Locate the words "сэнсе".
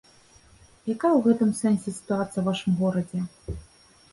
1.61-1.89